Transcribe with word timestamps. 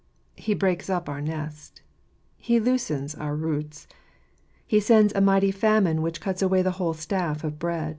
He 0.35 0.55
breaks 0.55 0.89
up 0.89 1.07
our 1.07 1.21
nest. 1.21 1.83
He 2.39 2.59
loosens 2.59 3.13
our 3.13 3.35
roots. 3.35 3.85
He 4.65 4.79
sends 4.79 5.13
a 5.13 5.21
mighty 5.21 5.51
famine 5.51 6.01
which 6.01 6.19
cuts 6.19 6.41
away 6.41 6.63
the 6.63 6.71
whole 6.81 6.95
staff 6.95 7.43
of 7.43 7.59
bread. 7.59 7.89